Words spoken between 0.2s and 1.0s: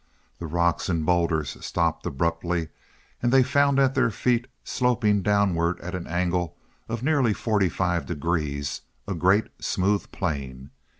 The rocks